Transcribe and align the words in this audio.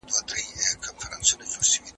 پولیس 0.09 0.19
د 0.25 0.27
پېښې 0.27 0.55
ځای 0.63 0.75
ته 0.81 0.89
د 0.93 0.97
پلټني 0.99 1.35
لپاره 1.39 1.65
ځي. 1.69 1.79